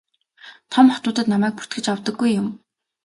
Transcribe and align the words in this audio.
Том 0.71 0.85
хотуудад 0.93 1.27
намайг 1.33 1.53
бүртгэж 1.57 1.85
авдаггүй 1.93 2.29
юм. 2.41 2.47